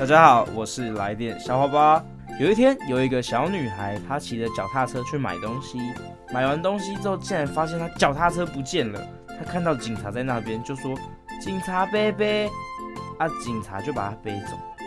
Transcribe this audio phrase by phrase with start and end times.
[0.00, 2.04] 大家好我是来电小花花。
[2.40, 5.78] 有一天有一个小女孩她骑着脚踏车去买东西
[6.32, 10.94] 买完东西之后竟然发现她脚踏车不见了她看到警察在那边就说
[11.38, 12.48] 警察背背
[13.18, 14.79] 啊警察就把她背走。